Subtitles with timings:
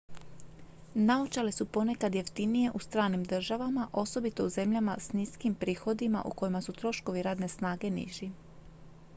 [0.95, 6.61] naočale su ponekad jeftinije u stranim državama osobito u zemljama s niskim prihodima u kojima
[6.61, 8.31] su troškovi radne snage niži